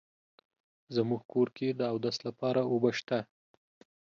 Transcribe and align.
زمونږ 0.95 1.21
کور 1.31 1.47
کې 1.57 1.67
د 1.79 1.81
اودس 1.93 2.17
لپاره 2.27 2.61
اوبه 2.71 2.91
شته 2.97 3.19